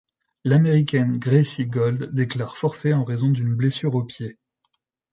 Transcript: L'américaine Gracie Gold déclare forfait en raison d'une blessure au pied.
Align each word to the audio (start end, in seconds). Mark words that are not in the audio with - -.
L'américaine 0.43 1.19
Gracie 1.19 1.67
Gold 1.67 2.11
déclare 2.15 2.57
forfait 2.57 2.93
en 2.93 3.03
raison 3.03 3.29
d'une 3.29 3.53
blessure 3.53 3.93
au 3.93 4.03
pied. 4.03 4.39